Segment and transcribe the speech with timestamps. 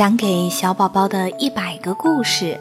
[0.00, 2.58] 讲给小宝宝的一百个故事，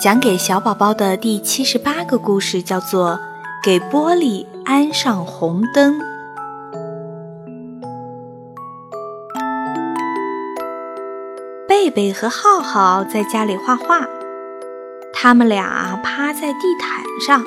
[0.00, 3.14] 讲给小宝宝的第七十八个故事叫做
[3.60, 5.98] 《给玻璃安上红灯》。
[11.66, 14.08] 贝贝和浩浩在家里画画，
[15.12, 17.44] 他们俩趴在地毯上，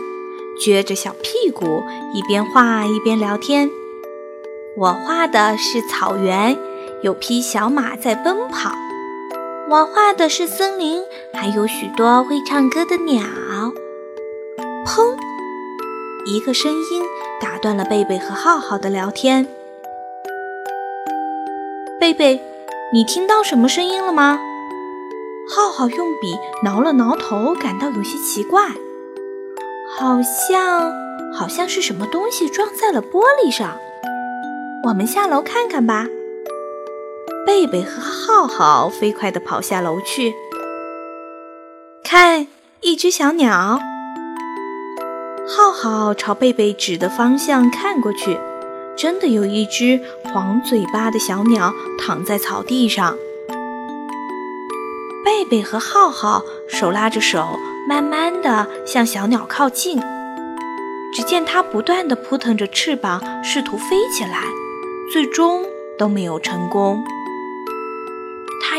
[0.60, 1.82] 撅着小屁股，
[2.14, 3.70] 一边画一边聊天。
[4.76, 6.58] 我画的是草原。
[7.04, 8.72] 有匹小马在奔跑，
[9.70, 11.04] 我画的是森林，
[11.34, 13.22] 还有许多会唱歌的鸟。
[14.86, 15.18] 砰！
[16.26, 17.04] 一个声音
[17.42, 19.46] 打断了贝贝和浩浩的聊天。
[22.00, 22.42] 贝贝，
[22.94, 24.40] 你听到什么声音了吗？
[25.54, 28.70] 浩浩用笔挠了挠头，感到有些奇怪，
[29.98, 30.90] 好像
[31.34, 33.78] 好像是什么东西撞在了玻璃上。
[34.88, 36.08] 我们下楼看看吧。
[37.54, 40.34] 贝贝和浩浩飞快地跑下楼去，
[42.04, 42.48] 看
[42.82, 43.80] 一只小鸟。
[45.48, 48.40] 浩浩朝贝贝指的方向看过去，
[48.98, 53.16] 真的有一只黄嘴巴的小鸟躺在草地上。
[55.24, 60.02] 贝贝和浩浩手拉着手，慢慢地向小鸟靠近。
[61.14, 64.42] 只见它不断地扑腾着翅膀，试图飞起来，
[65.14, 65.64] 最终
[66.00, 67.06] 都没有成功。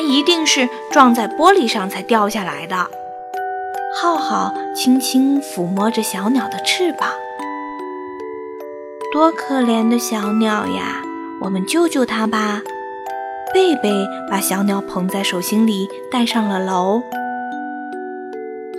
[0.08, 2.88] 一定是撞在玻璃上才掉下来的。
[4.00, 7.08] 浩浩轻轻抚摸着小鸟的翅膀，
[9.12, 11.02] 多可怜的小鸟呀！
[11.40, 12.60] 我们救救它吧。
[13.52, 13.90] 贝贝
[14.28, 17.02] 把小鸟捧在手心里，带上了楼。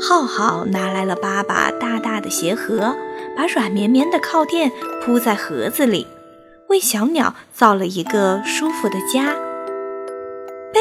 [0.09, 2.95] 浩浩拿来了八把大大的鞋盒，
[3.37, 4.69] 把软绵绵的靠垫
[5.01, 6.05] 铺在盒子里，
[6.67, 9.33] 为小鸟造了一个舒服的家。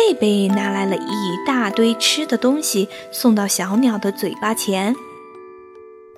[0.06, 4.95] 贝贝拿来了一大堆吃的东西，送到小鸟的嘴巴前。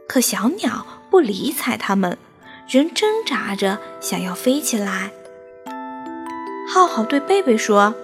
[0.09, 2.19] 可小鸟不理睬它们，
[2.69, 5.12] 仍挣扎着想要飞起来。
[6.69, 7.94] 浩浩对贝贝说：“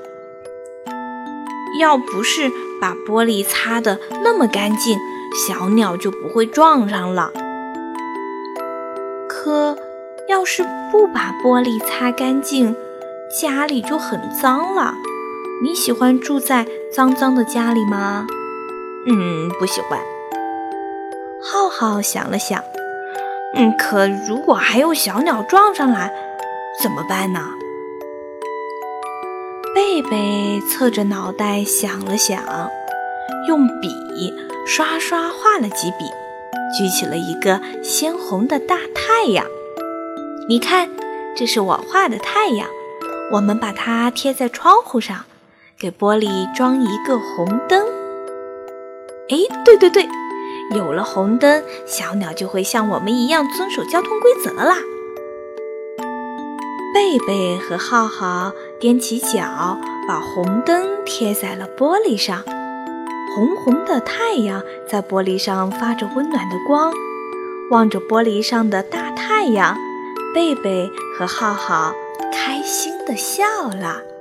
[1.81, 2.49] 要不是
[2.81, 4.97] 把玻璃擦得那么干净，
[5.49, 7.33] 小鸟就不会撞上了。
[9.29, 9.77] 可
[10.29, 10.63] 要是
[10.93, 12.77] 不把玻璃擦干净，
[13.41, 14.95] 家里就很脏了。”
[15.61, 18.27] 你喜欢住在脏脏的家里吗？
[19.07, 20.01] 嗯，不喜欢。
[21.43, 22.63] 浩浩想了想，
[23.55, 26.13] 嗯，可如果还有小鸟撞上来，
[26.81, 27.41] 怎么办呢？
[29.75, 32.43] 贝贝侧着脑袋想了想，
[33.49, 34.35] 用笔
[34.67, 36.05] 刷刷画了几笔，
[36.79, 39.45] 举起了一个鲜红的大太阳。
[40.49, 40.91] 你看，
[41.37, 42.69] 这是我画的太阳，
[43.33, 45.25] 我们把它贴在窗户上。
[45.83, 47.85] 给玻璃装一个红灯。
[49.29, 50.09] 哎，对对对，
[50.77, 54.77] 有了红灯，小鸟就会像我们一样遵守交通规则啦。
[56.95, 59.77] 贝贝和浩浩踮起脚，
[60.07, 62.45] 把红灯贴在了玻璃上。
[63.35, 66.93] 红红的太阳在玻璃上发着温暖的光。
[67.73, 69.77] 望着玻璃上的大太阳，
[70.33, 70.89] 贝贝
[71.19, 71.93] 和浩浩
[72.33, 74.12] 开心地笑了。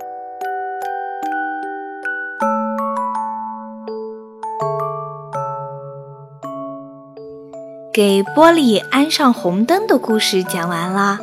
[7.93, 11.19] 给玻璃安上红灯的故事讲完了。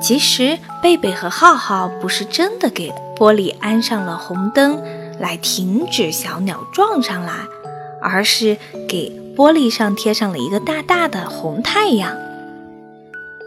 [0.00, 4.80] 其实贝贝和浩浩不是真的给玻璃安上了红灯
[5.18, 7.32] 来停止小鸟撞上来，
[8.00, 8.56] 而是
[8.88, 12.12] 给玻璃上贴上了一个大大的红太阳。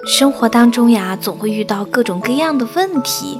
[0.05, 3.39] 生活当中呀，总会遇到各种各样的问题，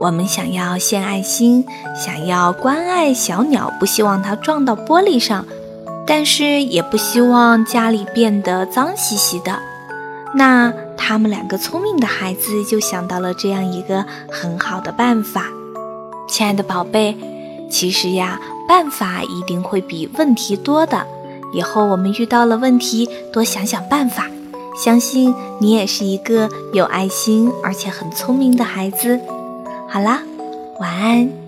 [0.00, 5.44] 我们想要献爱心，想要关爱小鸟，不希望它撞到玻璃上。
[6.08, 9.58] 但是也不希望家里变得脏兮兮的，
[10.34, 15.44] 那他们两个聪明的孩子就想到了这样一个很好的办法。
[16.26, 17.14] 亲爱的宝贝，
[17.70, 21.06] 其实呀，办法一定会比问题多的。
[21.52, 24.28] 以后我们遇到了问题，多想想办法，
[24.82, 29.20] 相信你也是一个有爱心而且很聪明的孩子。
[29.86, 30.22] 好啦，
[30.80, 31.47] 晚安。